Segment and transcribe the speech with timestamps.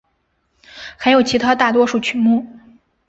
[0.97, 2.47] 还有其他大多数曲目。